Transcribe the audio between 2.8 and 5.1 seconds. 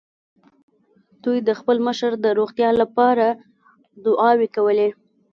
پاره دعاوې کولې.